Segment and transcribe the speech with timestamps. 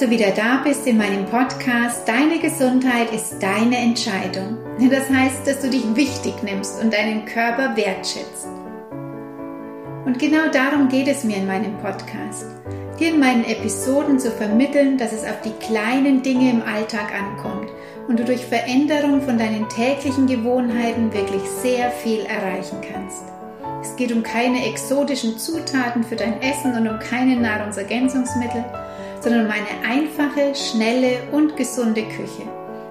[0.00, 4.56] du wieder da bist in meinem Podcast Deine Gesundheit ist deine Entscheidung.
[4.90, 8.48] Das heißt, dass du dich wichtig nimmst und deinen Körper wertschätzt.
[10.06, 12.46] Und genau darum geht es mir in meinem Podcast.
[12.98, 17.68] Dir in meinen Episoden zu vermitteln, dass es auf die kleinen Dinge im Alltag ankommt
[18.08, 23.24] und du durch Veränderung von deinen täglichen Gewohnheiten wirklich sehr viel erreichen kannst.
[23.82, 28.64] Es geht um keine exotischen Zutaten für dein Essen und um keine Nahrungsergänzungsmittel,
[29.20, 32.48] sondern um eine einfache, schnelle und gesunde Küche.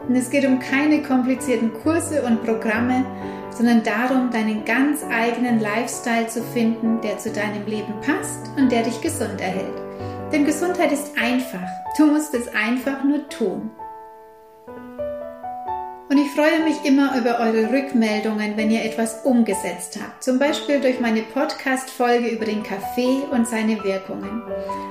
[0.07, 3.05] Und es geht um keine komplizierten Kurse und Programme,
[3.51, 8.83] sondern darum, deinen ganz eigenen Lifestyle zu finden, der zu deinem Leben passt und der
[8.83, 9.75] dich gesund erhält.
[10.31, 11.67] Denn Gesundheit ist einfach.
[11.97, 13.71] Du musst es einfach nur tun.
[16.09, 20.23] Und ich freue mich immer über eure Rückmeldungen, wenn ihr etwas umgesetzt habt.
[20.23, 24.41] Zum Beispiel durch meine Podcast-Folge über den Kaffee und seine Wirkungen.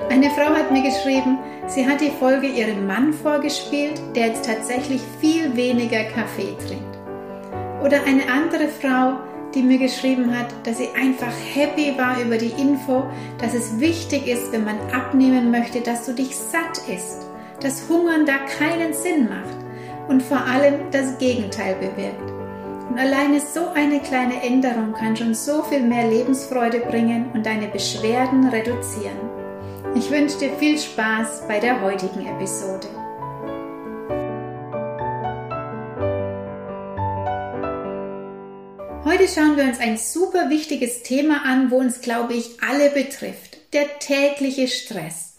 [0.09, 5.01] Eine Frau hat mir geschrieben, sie hat die Folge ihrem Mann vorgespielt, der jetzt tatsächlich
[5.19, 6.97] viel weniger Kaffee trinkt.
[7.83, 9.19] Oder eine andere Frau,
[9.53, 13.03] die mir geschrieben hat, dass sie einfach happy war über die Info,
[13.39, 17.27] dass es wichtig ist, wenn man abnehmen möchte, dass du dich satt isst,
[17.59, 19.58] dass Hungern da keinen Sinn macht
[20.09, 22.31] und vor allem das Gegenteil bewirkt.
[22.89, 27.67] Und alleine so eine kleine Änderung kann schon so viel mehr Lebensfreude bringen und deine
[27.67, 29.29] Beschwerden reduzieren.
[29.95, 32.87] Ich wünsche dir viel Spaß bei der heutigen Episode.
[39.05, 43.57] Heute schauen wir uns ein super wichtiges Thema an, wo uns, glaube ich, alle betrifft.
[43.73, 45.35] Der tägliche Stress.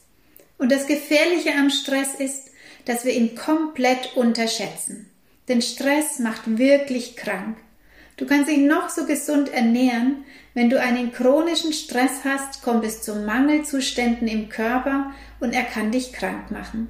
[0.58, 2.49] Und das Gefährliche am Stress ist,
[2.84, 5.10] dass wir ihn komplett unterschätzen.
[5.48, 7.56] Denn Stress macht wirklich krank.
[8.16, 13.02] Du kannst dich noch so gesund ernähren, wenn du einen chronischen Stress hast, kommt es
[13.02, 16.88] zu Mangelzuständen im Körper und er kann dich krank machen.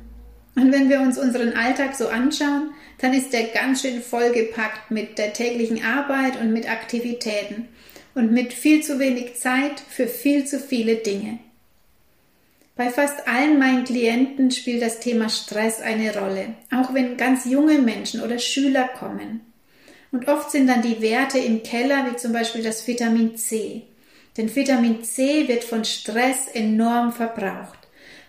[0.57, 5.19] Und wenn wir uns unseren Alltag so anschauen, dann ist er ganz schön vollgepackt mit
[5.19, 7.69] der täglichen Arbeit und mit Aktivitäten
[8.15, 11.39] und mit viel zu wenig Zeit für viel zu viele Dinge.
[12.81, 17.77] Bei fast allen meinen Klienten spielt das Thema Stress eine Rolle, auch wenn ganz junge
[17.77, 19.53] Menschen oder Schüler kommen.
[20.13, 23.83] Und oft sind dann die Werte im Keller, wie zum Beispiel das Vitamin C.
[24.39, 27.81] Denn Vitamin C wird von Stress enorm verbraucht.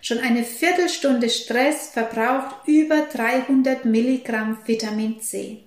[0.02, 5.62] Schon eine Viertelstunde Stress verbraucht über 300 Milligramm Vitamin C.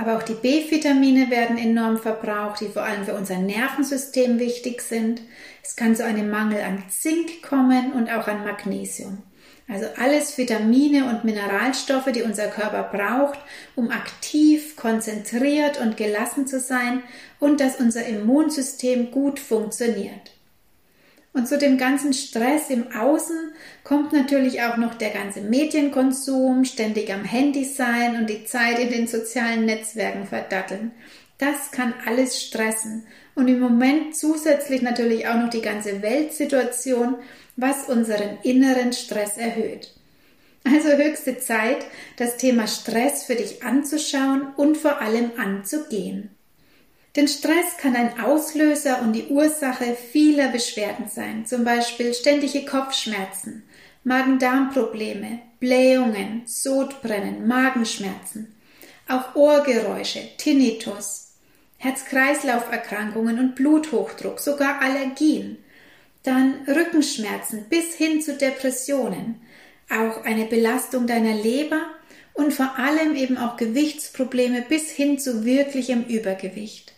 [0.00, 5.20] Aber auch die B-Vitamine werden enorm verbraucht, die vor allem für unser Nervensystem wichtig sind.
[5.62, 9.18] Es kann zu einem Mangel an Zink kommen und auch an Magnesium.
[9.68, 13.40] Also alles Vitamine und Mineralstoffe, die unser Körper braucht,
[13.76, 17.02] um aktiv, konzentriert und gelassen zu sein
[17.38, 20.32] und dass unser Immunsystem gut funktioniert.
[21.32, 23.52] Und zu dem ganzen Stress im Außen
[23.84, 28.90] kommt natürlich auch noch der ganze Medienkonsum, ständig am Handy sein und die Zeit in
[28.90, 30.90] den sozialen Netzwerken verdatteln.
[31.38, 33.06] Das kann alles stressen.
[33.34, 37.16] Und im Moment zusätzlich natürlich auch noch die ganze Weltsituation,
[37.56, 39.94] was unseren inneren Stress erhöht.
[40.64, 41.86] Also höchste Zeit,
[42.16, 46.30] das Thema Stress für dich anzuschauen und vor allem anzugehen.
[47.16, 53.64] Denn Stress kann ein Auslöser und die Ursache vieler Beschwerden sein, zum Beispiel ständige Kopfschmerzen,
[54.04, 58.54] Magen-Darm-Probleme, Blähungen, Sodbrennen, Magenschmerzen,
[59.08, 61.32] auch Ohrgeräusche, Tinnitus,
[61.78, 65.58] Herz-Kreislauf-Erkrankungen und Bluthochdruck, sogar Allergien,
[66.22, 69.40] dann Rückenschmerzen bis hin zu Depressionen,
[69.90, 71.80] auch eine Belastung deiner Leber
[72.34, 76.94] und vor allem eben auch Gewichtsprobleme bis hin zu wirklichem Übergewicht.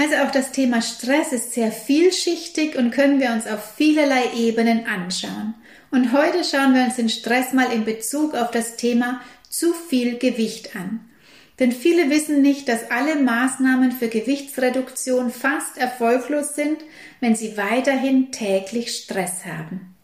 [0.00, 4.86] Also auch das Thema Stress ist sehr vielschichtig und können wir uns auf vielerlei Ebenen
[4.86, 5.52] anschauen.
[5.90, 10.16] Und heute schauen wir uns den Stress mal in Bezug auf das Thema zu viel
[10.16, 11.00] Gewicht an.
[11.58, 16.78] Denn viele wissen nicht, dass alle Maßnahmen für Gewichtsreduktion fast erfolglos sind,
[17.20, 19.94] wenn sie weiterhin täglich Stress haben.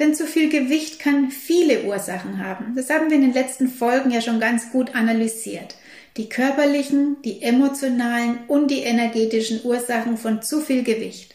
[0.00, 2.74] Denn zu viel Gewicht kann viele Ursachen haben.
[2.74, 5.76] Das haben wir in den letzten Folgen ja schon ganz gut analysiert
[6.16, 11.34] die körperlichen, die emotionalen und die energetischen Ursachen von zu viel Gewicht.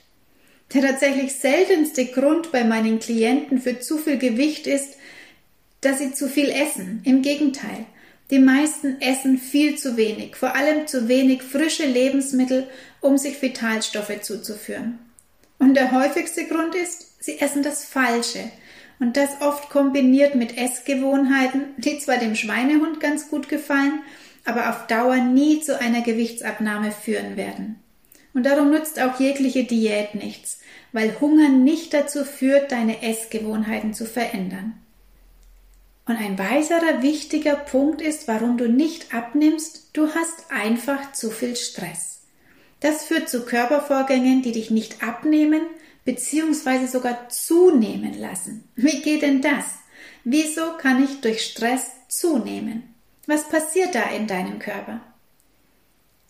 [0.74, 4.96] Der tatsächlich seltenste Grund bei meinen Klienten für zu viel Gewicht ist,
[5.82, 7.02] dass sie zu viel essen.
[7.04, 7.86] Im Gegenteil.
[8.30, 12.68] Die meisten essen viel zu wenig, vor allem zu wenig frische Lebensmittel,
[13.02, 15.00] um sich Vitalstoffe zuzuführen.
[15.60, 18.50] Und der häufigste Grund ist, sie essen das Falsche.
[19.00, 24.02] Und das oft kombiniert mit Essgewohnheiten, die zwar dem Schweinehund ganz gut gefallen,
[24.46, 27.82] aber auf Dauer nie zu einer Gewichtsabnahme führen werden.
[28.34, 30.60] Und darum nützt auch jegliche Diät nichts,
[30.94, 34.74] weil Hunger nicht dazu führt, deine Essgewohnheiten zu verändern.
[36.06, 41.56] Und ein weiterer wichtiger Punkt ist, warum du nicht abnimmst, du hast einfach zu viel
[41.56, 42.22] Stress.
[42.80, 45.62] Das führt zu Körpervorgängen, die dich nicht abnehmen
[46.04, 46.88] bzw.
[46.88, 48.68] sogar zunehmen lassen.
[48.76, 49.66] Wie geht denn das?
[50.24, 52.91] Wieso kann ich durch Stress zunehmen?
[53.32, 55.00] Was passiert da in deinem Körper?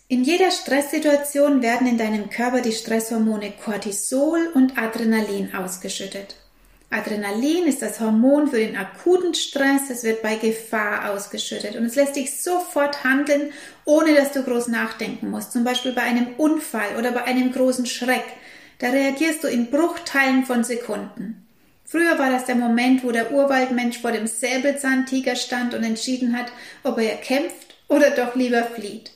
[0.06, 6.36] In jeder Stresssituation werden in deinem Körper die Stresshormone Cortisol und Adrenalin ausgeschüttet.
[6.90, 11.96] Adrenalin ist das Hormon für den akuten Stress, es wird bei Gefahr ausgeschüttet und es
[11.96, 13.52] lässt dich sofort handeln,
[13.84, 17.86] ohne dass du groß nachdenken musst, zum Beispiel bei einem Unfall oder bei einem großen
[17.86, 18.26] Schreck.
[18.78, 21.48] Da reagierst du in Bruchteilen von Sekunden.
[21.92, 26.50] Früher war das der Moment, wo der Urwaldmensch vor dem Säbelzahntiger stand und entschieden hat,
[26.84, 29.12] ob er kämpft oder doch lieber flieht.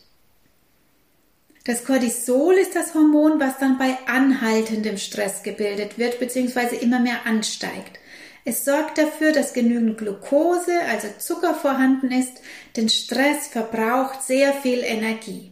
[1.64, 6.76] Das Cortisol ist das Hormon, was dann bei anhaltendem Stress gebildet wird bzw.
[6.76, 7.98] immer mehr ansteigt.
[8.44, 12.42] Es sorgt dafür, dass genügend Glucose, also Zucker vorhanden ist,
[12.76, 15.50] denn Stress verbraucht sehr viel Energie.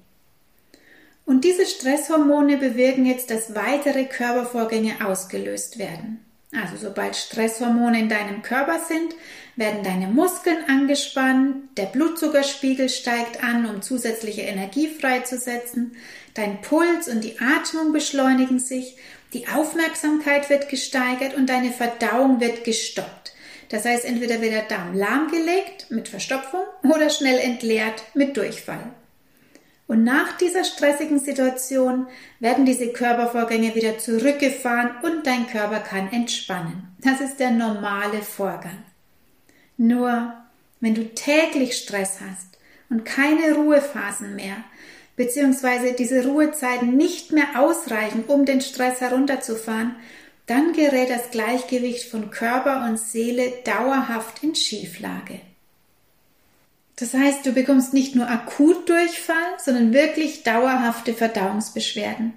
[1.24, 6.20] Und diese Stresshormone bewirken jetzt, dass weitere Körpervorgänge ausgelöst werden.
[6.60, 9.14] Also sobald Stresshormone in deinem Körper sind,
[9.56, 15.96] werden deine Muskeln angespannt, der Blutzuckerspiegel steigt an, um zusätzliche Energie freizusetzen,
[16.34, 18.96] dein Puls und die Atmung beschleunigen sich,
[19.32, 23.32] die Aufmerksamkeit wird gesteigert und deine Verdauung wird gestoppt.
[23.68, 28.92] Das heißt, entweder wird der Darm lahmgelegt mit Verstopfung oder schnell entleert mit Durchfall.
[29.94, 32.08] Und nach dieser stressigen Situation
[32.40, 36.96] werden diese Körpervorgänge wieder zurückgefahren und dein Körper kann entspannen.
[36.98, 38.82] Das ist der normale Vorgang.
[39.76, 40.34] Nur
[40.80, 42.58] wenn du täglich Stress hast
[42.90, 44.56] und keine Ruhephasen mehr,
[45.14, 49.94] beziehungsweise diese Ruhezeiten nicht mehr ausreichen, um den Stress herunterzufahren,
[50.46, 55.38] dann gerät das Gleichgewicht von Körper und Seele dauerhaft in Schieflage.
[56.96, 62.32] Das heißt, du bekommst nicht nur akut Durchfall, sondern wirklich dauerhafte Verdauungsbeschwerden.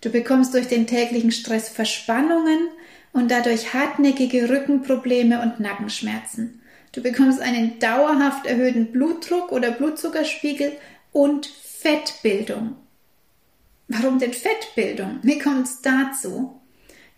[0.00, 2.68] Du bekommst durch den täglichen Stress Verspannungen
[3.12, 6.60] und dadurch hartnäckige Rückenprobleme und Nackenschmerzen.
[6.92, 10.72] Du bekommst einen dauerhaft erhöhten Blutdruck oder Blutzuckerspiegel
[11.12, 12.76] und Fettbildung.
[13.88, 15.18] Warum denn Fettbildung?
[15.22, 16.60] Wie kommt es dazu?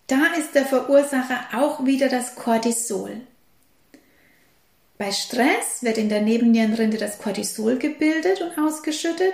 [0.06, 3.20] Da ist der Verursacher auch wieder das Cortisol.
[5.00, 9.32] Bei Stress wird in der Nebennierenrinde das Cortisol gebildet und ausgeschüttet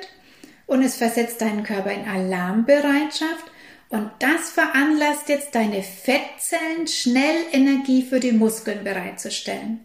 [0.66, 3.50] und es versetzt deinen Körper in Alarmbereitschaft
[3.88, 9.80] und das veranlasst jetzt deine Fettzellen schnell Energie für die Muskeln bereitzustellen.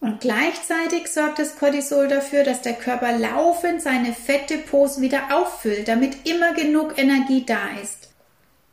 [0.00, 6.28] Und gleichzeitig sorgt das Cortisol dafür, dass der Körper laufend seine Fettdepots wieder auffüllt, damit
[6.28, 8.10] immer genug Energie da ist.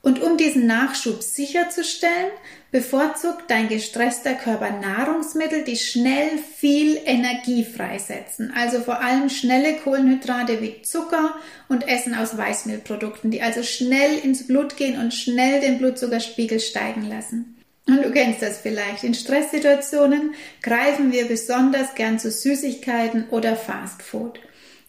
[0.01, 2.31] Und um diesen Nachschub sicherzustellen,
[2.75, 6.27] bevorzugt dein gestresster Körper Nahrungsmittel, die schnell
[6.57, 8.51] viel Energie freisetzen.
[8.53, 11.35] Also vor allem schnelle Kohlenhydrate wie Zucker
[11.69, 17.07] und Essen aus Weißmehlprodukten, die also schnell ins Blut gehen und schnell den Blutzuckerspiegel steigen
[17.07, 17.55] lassen.
[17.87, 19.05] Und du kennst das vielleicht.
[19.05, 24.37] In Stresssituationen greifen wir besonders gern zu Süßigkeiten oder Fastfood.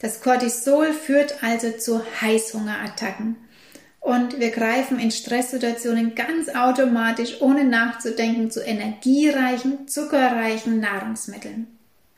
[0.01, 3.37] Das Cortisol führt also zu Heißhungerattacken
[4.07, 11.67] und wir greifen in Stresssituationen ganz automatisch, ohne nachzudenken, zu energiereichen, zuckerreichen Nahrungsmitteln.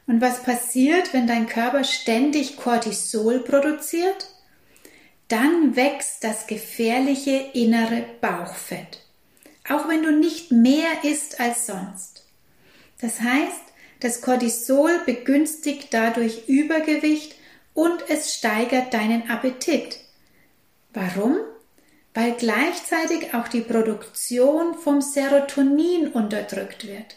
[0.07, 4.29] Und was passiert, wenn dein Körper ständig Cortisol produziert?
[5.29, 9.01] Dann wächst das gefährliche innere Bauchfett.
[9.67, 12.27] Auch wenn du nicht mehr isst als sonst.
[13.01, 13.63] Das heißt,
[14.01, 17.37] das Cortisol begünstigt dadurch Übergewicht
[17.73, 20.01] und es steigert deinen Appetit.
[20.93, 21.39] Warum?
[22.15, 27.17] Weil gleichzeitig auch die Produktion vom Serotonin unterdrückt wird.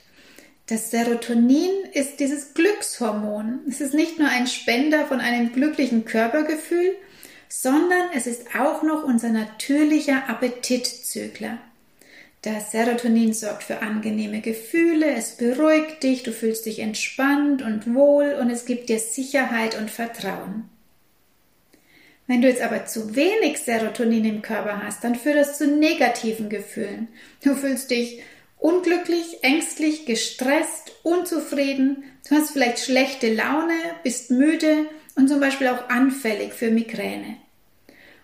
[0.67, 3.59] Das Serotonin ist dieses Glückshormon.
[3.67, 6.95] Es ist nicht nur ein Spender von einem glücklichen Körpergefühl,
[7.49, 11.57] sondern es ist auch noch unser natürlicher Appetitzügler.
[12.41, 18.33] Das Serotonin sorgt für angenehme Gefühle, es beruhigt dich, du fühlst dich entspannt und wohl
[18.41, 20.70] und es gibt dir Sicherheit und Vertrauen.
[22.27, 26.49] Wenn du jetzt aber zu wenig Serotonin im Körper hast, dann führt das zu negativen
[26.49, 27.07] Gefühlen.
[27.43, 28.21] Du fühlst dich
[28.57, 33.73] unglücklich, ängstlich, gestresst, unzufrieden, du hast vielleicht schlechte Laune,
[34.03, 34.85] bist müde
[35.15, 37.37] und zum Beispiel auch anfällig für Migräne.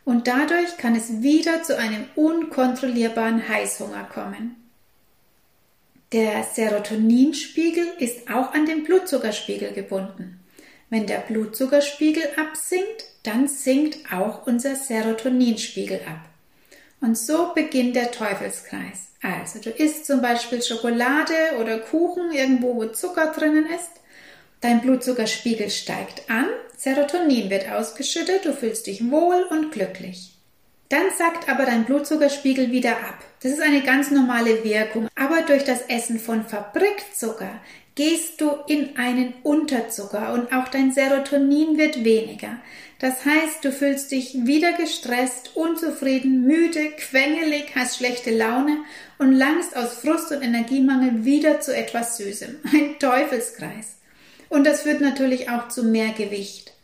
[0.05, 4.55] Und dadurch kann es wieder zu einem unkontrollierbaren Heißhunger kommen.
[6.13, 10.36] Der Serotoninspiegel ist auch an den Blutzuckerspiegel gebunden.
[10.89, 16.21] Wenn der Blutzuckerspiegel absinkt, dann sinkt auch unser Serotoninspiegel ab.
[17.01, 19.11] Und so beginnt der Teufelskreis.
[19.21, 23.91] Also du isst zum Beispiel Schokolade oder Kuchen irgendwo, wo Zucker drinnen ist.
[24.61, 30.36] Dein Blutzuckerspiegel steigt an, Serotonin wird ausgeschüttet, du fühlst dich wohl und glücklich.
[30.89, 33.23] Dann sackt aber dein Blutzuckerspiegel wieder ab.
[33.41, 35.09] Das ist eine ganz normale Wirkung.
[35.15, 37.59] Aber durch das Essen von Fabrikzucker
[37.95, 42.57] gehst du in einen Unterzucker und auch dein Serotonin wird weniger.
[42.99, 48.77] Das heißt, du fühlst dich wieder gestresst, unzufrieden, müde, quengelig, hast schlechte Laune
[49.17, 52.59] und langst aus Frust und Energiemangel wieder zu etwas Süßem.
[52.71, 53.97] Ein Teufelskreis.
[54.49, 56.76] Und das führt natürlich auch zu mehr Gewicht.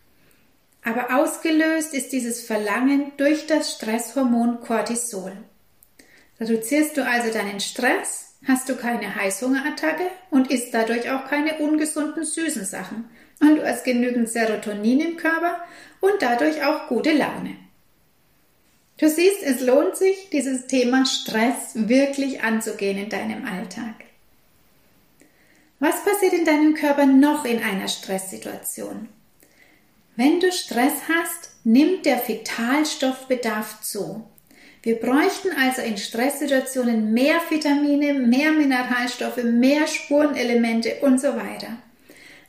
[0.83, 5.31] Aber ausgelöst ist dieses Verlangen durch das Stresshormon Cortisol.
[6.39, 12.25] Reduzierst du also deinen Stress, hast du keine Heißhungerattacke und isst dadurch auch keine ungesunden
[12.25, 13.09] süßen Sachen.
[13.39, 15.63] Und du hast genügend Serotonin im Körper
[16.01, 17.55] und dadurch auch gute Laune.
[18.97, 23.95] Du siehst, es lohnt sich, dieses Thema Stress wirklich anzugehen in deinem Alltag.
[25.79, 29.09] Was passiert in deinem Körper noch in einer Stresssituation?
[30.15, 34.23] Wenn du Stress hast, nimmt der Vitalstoffbedarf zu.
[34.83, 41.77] Wir bräuchten also in Stresssituationen mehr Vitamine, mehr Mineralstoffe, mehr Spurenelemente und so weiter.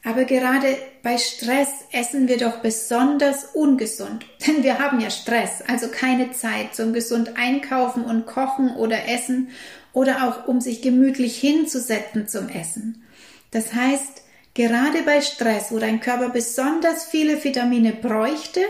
[0.03, 5.89] Aber gerade bei Stress essen wir doch besonders ungesund, denn wir haben ja Stress, also
[5.89, 9.49] keine Zeit zum gesund einkaufen und kochen oder essen
[9.95, 13.05] oder auch um sich gemütlich hinzusetzen zum Essen.
[13.53, 14.24] Das heißt,
[14.55, 18.61] Gerade bei Stress, wo dein Körper besonders viele Vitamine bräuchte,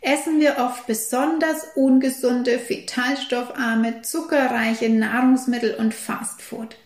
[0.00, 6.76] essen wir oft besonders ungesunde, vitalstoffarme, zuckerreiche Nahrungsmittel und Fastfood.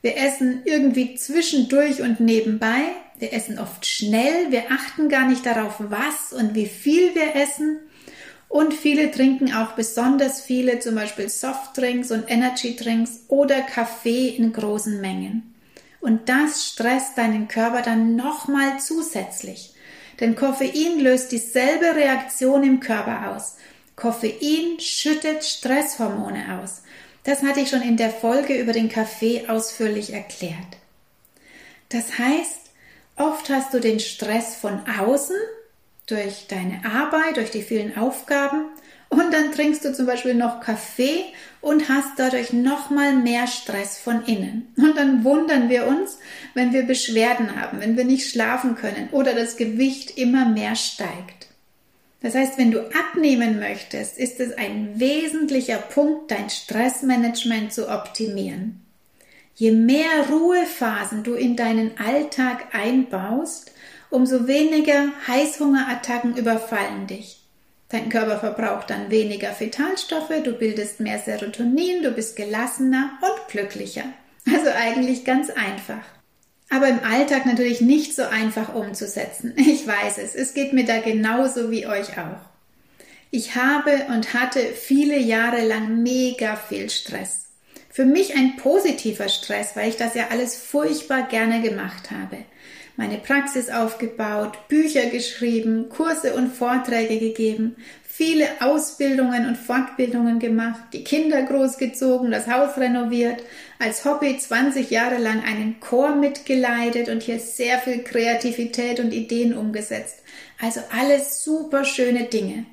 [0.00, 2.82] Wir essen irgendwie zwischendurch und nebenbei.
[3.18, 4.50] Wir essen oft schnell.
[4.50, 7.78] Wir achten gar nicht darauf, was und wie viel wir essen.
[8.48, 15.00] Und viele trinken auch besonders viele, zum Beispiel Softdrinks und Energydrinks oder Kaffee in großen
[15.00, 15.51] Mengen.
[16.02, 19.72] Und das stresst deinen Körper dann nochmal zusätzlich.
[20.20, 23.56] Denn Koffein löst dieselbe Reaktion im Körper aus.
[23.94, 26.82] Koffein schüttet Stresshormone aus.
[27.22, 30.76] Das hatte ich schon in der Folge über den Kaffee ausführlich erklärt.
[31.88, 32.70] Das heißt,
[33.16, 35.36] oft hast du den Stress von außen
[36.06, 38.64] durch deine Arbeit, durch die vielen Aufgaben
[39.12, 41.24] und dann trinkst du zum Beispiel noch Kaffee
[41.60, 44.72] und hast dadurch nochmal mehr Stress von innen.
[44.78, 46.16] Und dann wundern wir uns,
[46.54, 51.48] wenn wir Beschwerden haben, wenn wir nicht schlafen können oder das Gewicht immer mehr steigt.
[52.22, 58.80] Das heißt, wenn du abnehmen möchtest, ist es ein wesentlicher Punkt, dein Stressmanagement zu optimieren.
[59.54, 63.72] Je mehr Ruhephasen du in deinen Alltag einbaust,
[64.08, 67.41] umso weniger Heißhungerattacken überfallen dich.
[67.92, 74.04] Dein Körper verbraucht dann weniger Vitalstoffe, du bildest mehr Serotonin, du bist gelassener und glücklicher.
[74.46, 76.02] Also eigentlich ganz einfach.
[76.70, 79.52] Aber im Alltag natürlich nicht so einfach umzusetzen.
[79.56, 82.40] Ich weiß es, es geht mir da genauso wie euch auch.
[83.30, 87.48] Ich habe und hatte viele Jahre lang mega viel Stress.
[87.90, 92.38] Für mich ein positiver Stress, weil ich das ja alles furchtbar gerne gemacht habe
[92.96, 101.02] meine Praxis aufgebaut, Bücher geschrieben, Kurse und Vorträge gegeben, viele Ausbildungen und Fortbildungen gemacht, die
[101.02, 103.42] Kinder großgezogen, das Haus renoviert,
[103.78, 109.56] als Hobby 20 Jahre lang einen Chor mitgeleitet und hier sehr viel Kreativität und Ideen
[109.56, 110.22] umgesetzt.
[110.60, 112.66] Also alles super schöne Dinge.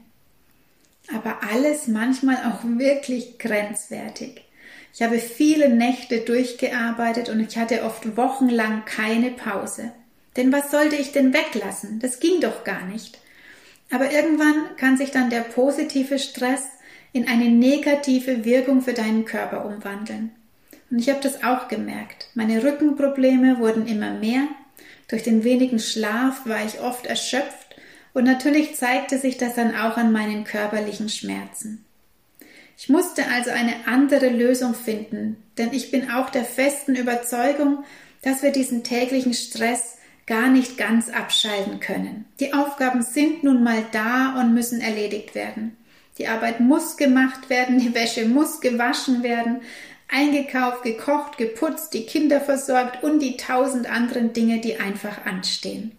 [1.15, 4.43] Aber alles manchmal auch wirklich grenzwertig.
[4.93, 9.93] Ich habe viele Nächte durchgearbeitet und ich hatte oft wochenlang keine Pause.
[10.38, 12.00] Denn was sollte ich denn weglassen?
[12.00, 13.19] Das ging doch gar nicht.
[13.91, 16.63] Aber irgendwann kann sich dann der positive Stress
[17.12, 20.31] in eine negative Wirkung für deinen Körper umwandeln.
[20.91, 22.29] Und ich habe das auch gemerkt.
[22.36, 24.48] Meine Rückenprobleme wurden immer mehr.
[25.07, 27.75] Durch den wenigen Schlaf war ich oft erschöpft
[28.13, 31.86] und natürlich zeigte sich das dann auch an meinen körperlichen Schmerzen.
[32.77, 37.83] Ich musste also eine andere Lösung finden, denn ich bin auch der festen Überzeugung,
[38.21, 39.98] dass wir diesen täglichen Stress
[40.29, 42.25] gar nicht ganz abschalten können.
[42.39, 45.75] Die Aufgaben sind nun mal da und müssen erledigt werden.
[46.19, 49.62] Die Arbeit muss gemacht werden, die Wäsche muss gewaschen werden,
[50.07, 55.93] eingekauft, gekocht, geputzt, die Kinder versorgt und die tausend anderen Dinge, die einfach anstehen.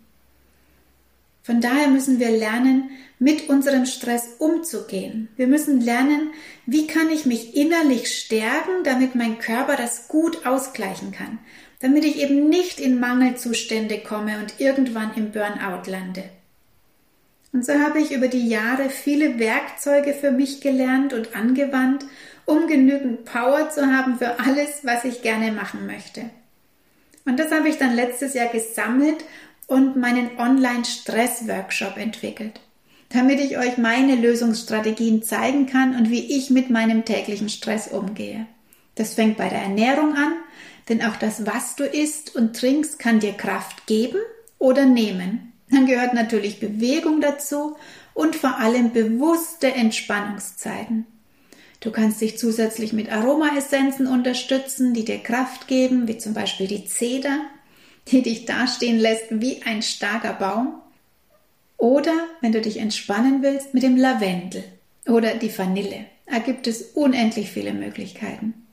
[1.42, 5.28] Von daher müssen wir lernen, mit unserem Stress umzugehen.
[5.36, 6.30] Wir müssen lernen,
[6.66, 11.38] wie kann ich mich innerlich stärken, damit mein Körper das gut ausgleichen kann.
[11.80, 16.24] Damit ich eben nicht in Mangelzustände komme und irgendwann im Burnout lande.
[17.52, 22.04] Und so habe ich über die Jahre viele Werkzeuge für mich gelernt und angewandt,
[22.44, 26.30] um genügend Power zu haben für alles, was ich gerne machen möchte.
[27.24, 29.24] Und das habe ich dann letztes Jahr gesammelt
[29.66, 32.60] und meinen Online-Stress-Workshop entwickelt,
[33.08, 38.46] damit ich euch meine Lösungsstrategien zeigen kann und wie ich mit meinem täglichen Stress umgehe.
[38.94, 40.32] Das fängt bei der Ernährung an,
[40.90, 44.18] denn auch das, was du isst und trinkst, kann dir Kraft geben
[44.58, 45.52] oder nehmen.
[45.70, 47.76] Dann gehört natürlich Bewegung dazu
[48.12, 51.06] und vor allem bewusste Entspannungszeiten.
[51.78, 56.84] Du kannst dich zusätzlich mit Aromaessenzen unterstützen, die dir Kraft geben, wie zum Beispiel die
[56.84, 57.40] Zeder,
[58.08, 60.74] die dich dastehen lässt wie ein starker Baum.
[61.78, 64.64] Oder, wenn du dich entspannen willst, mit dem Lavendel
[65.06, 66.04] oder die Vanille.
[66.26, 68.66] Da gibt es unendlich viele Möglichkeiten.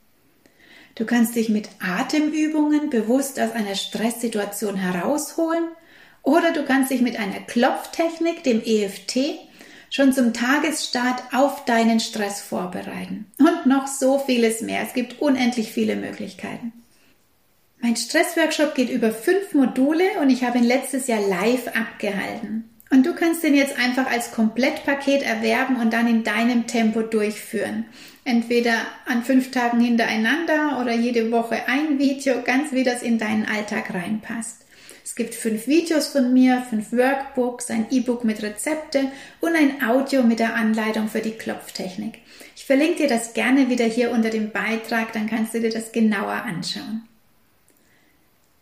[0.97, 5.65] Du kannst dich mit Atemübungen bewusst aus einer Stresssituation herausholen
[6.23, 9.37] oder du kannst dich mit einer Klopftechnik, dem EFT,
[9.91, 13.27] schon zum Tagesstart auf deinen Stress vorbereiten.
[13.37, 14.81] Und noch so vieles mehr.
[14.81, 16.73] Es gibt unendlich viele Möglichkeiten.
[17.79, 22.67] Mein Stressworkshop geht über fünf Module und ich habe ihn letztes Jahr live abgehalten.
[22.89, 27.85] Und du kannst den jetzt einfach als Komplettpaket erwerben und dann in deinem Tempo durchführen.
[28.23, 28.73] Entweder
[29.05, 33.93] an fünf Tagen hintereinander oder jede Woche ein Video, ganz wie das in deinen Alltag
[33.93, 34.65] reinpasst.
[35.03, 40.21] Es gibt fünf Videos von mir, fünf Workbooks, ein E-Book mit Rezepte und ein Audio
[40.21, 42.19] mit der Anleitung für die Klopftechnik.
[42.55, 45.91] Ich verlinke dir das gerne wieder hier unter dem Beitrag, dann kannst du dir das
[45.91, 47.07] genauer anschauen.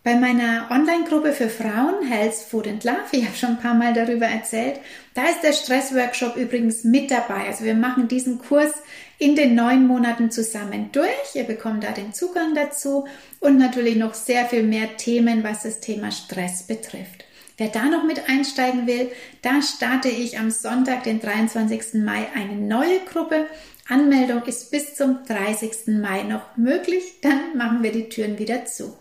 [0.05, 3.91] Bei meiner Online-Gruppe für Frauen, Health, Food and Love, ich habe schon ein paar Mal
[3.91, 4.79] darüber erzählt,
[5.15, 7.47] da ist der Stress-Workshop übrigens mit dabei.
[7.47, 8.71] Also wir machen diesen Kurs
[9.17, 11.33] in den neun Monaten zusammen durch.
[11.33, 13.07] Ihr bekommt da den Zugang dazu
[13.39, 17.25] und natürlich noch sehr viel mehr Themen, was das Thema Stress betrifft.
[17.57, 19.09] Wer da noch mit einsteigen will,
[19.41, 21.95] da starte ich am Sonntag, den 23.
[21.95, 23.47] Mai, eine neue Gruppe.
[23.89, 25.99] Anmeldung ist bis zum 30.
[25.99, 27.21] Mai noch möglich.
[27.23, 28.95] Dann machen wir die Türen wieder zu.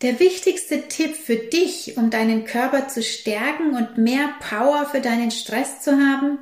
[0.00, 5.32] Der wichtigste Tipp für dich, um deinen Körper zu stärken und mehr Power für deinen
[5.32, 6.38] Stress zu haben,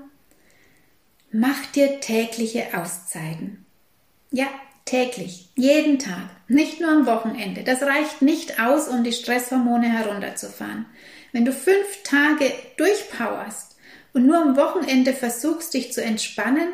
[1.33, 3.65] mach dir tägliche Auszeiten.
[4.31, 4.49] Ja,
[4.85, 7.63] täglich, jeden Tag, nicht nur am Wochenende.
[7.63, 10.85] Das reicht nicht aus, um die Stresshormone herunterzufahren.
[11.33, 13.77] Wenn du fünf Tage durchpowerst
[14.13, 16.69] und nur am Wochenende versuchst, dich zu entspannen,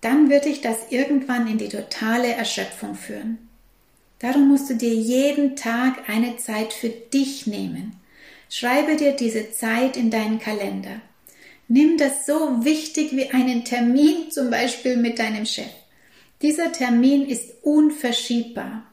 [0.00, 3.47] dann wird dich das irgendwann in die totale Erschöpfung führen.
[4.18, 7.96] Darum musst du dir jeden Tag eine Zeit für dich nehmen.
[8.50, 11.00] Schreibe dir diese Zeit in deinen Kalender.
[11.68, 15.70] Nimm das so wichtig wie einen Termin zum Beispiel mit deinem Chef.
[16.42, 18.84] Dieser Termin ist unverschiebbar.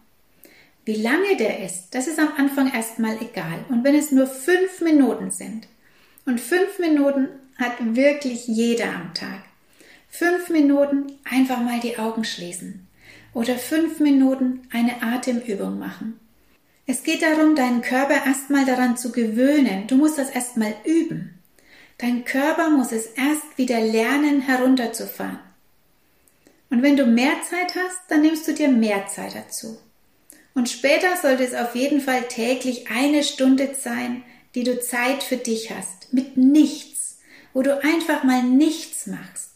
[0.84, 3.66] Wie lange der ist, das ist am Anfang erstmal egal.
[3.70, 5.68] Und wenn es nur fünf Minuten sind,
[6.28, 9.44] und fünf Minuten hat wirklich jeder am Tag.
[10.10, 12.85] Fünf Minuten einfach mal die Augen schließen
[13.36, 16.20] oder fünf Minuten eine Atemübung machen.
[16.88, 19.88] Es geht darum, deinen Körper erstmal daran zu gewöhnen.
[19.88, 21.38] Du musst das erstmal üben.
[21.98, 25.40] Dein Körper muss es erst wieder lernen, herunterzufahren.
[26.70, 29.78] Und wenn du mehr Zeit hast, dann nimmst du dir mehr Zeit dazu.
[30.54, 34.24] Und später sollte es auf jeden Fall täglich eine Stunde sein,
[34.56, 37.20] die du Zeit für dich hast, mit nichts,
[37.54, 39.56] wo du einfach mal nichts machst.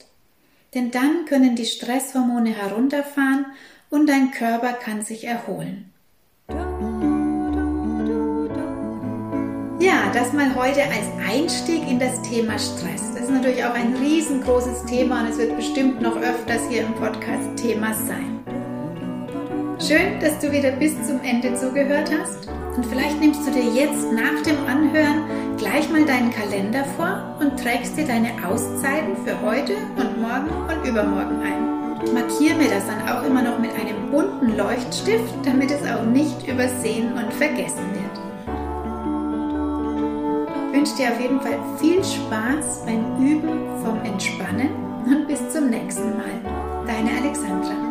[0.73, 3.45] Denn dann können die Stresshormone herunterfahren
[3.89, 5.91] und dein Körper kann sich erholen.
[9.79, 13.13] Ja, das mal heute als Einstieg in das Thema Stress.
[13.13, 16.93] Das ist natürlich auch ein riesengroßes Thema und es wird bestimmt noch öfters hier im
[16.95, 18.39] Podcast Thema sein.
[19.79, 24.11] Schön, dass du wieder bis zum Ende zugehört hast und vielleicht nimmst du dir jetzt
[24.11, 29.75] nach dem Anhören gleich mal deinen Kalender vor und trägst dir deine Auszeiten für heute
[29.95, 31.78] und morgen und übermorgen ein
[32.13, 36.47] markiere mir das dann auch immer noch mit einem bunten Leuchtstift, damit es auch nicht
[36.47, 38.09] übersehen und vergessen wird.
[40.71, 44.69] Ich wünsche dir auf jeden Fall viel Spaß beim Üben vom Entspannen
[45.05, 46.85] und bis zum nächsten Mal.
[46.85, 47.88] Deine Alexandra.